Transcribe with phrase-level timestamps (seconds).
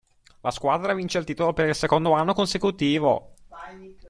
[0.41, 3.35] La squadra vince il titolo per il secondo anno consecutivo.